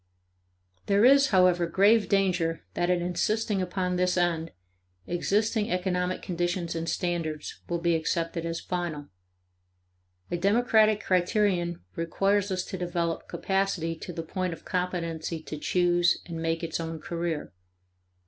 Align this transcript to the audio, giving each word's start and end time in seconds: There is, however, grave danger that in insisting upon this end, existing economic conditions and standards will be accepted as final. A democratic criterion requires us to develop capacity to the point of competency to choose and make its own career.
There 0.87 1.05
is, 1.05 1.27
however, 1.27 1.67
grave 1.67 2.09
danger 2.09 2.65
that 2.73 2.89
in 2.89 3.03
insisting 3.03 3.61
upon 3.61 3.97
this 3.97 4.17
end, 4.17 4.49
existing 5.05 5.69
economic 5.69 6.23
conditions 6.23 6.73
and 6.73 6.89
standards 6.89 7.61
will 7.69 7.77
be 7.77 7.93
accepted 7.93 8.43
as 8.43 8.59
final. 8.59 9.09
A 10.31 10.37
democratic 10.37 11.01
criterion 11.03 11.81
requires 11.95 12.49
us 12.49 12.65
to 12.65 12.79
develop 12.79 13.27
capacity 13.27 13.95
to 13.97 14.11
the 14.11 14.23
point 14.23 14.53
of 14.53 14.65
competency 14.65 15.39
to 15.43 15.59
choose 15.59 16.19
and 16.25 16.41
make 16.41 16.63
its 16.63 16.79
own 16.79 16.97
career. 16.99 17.53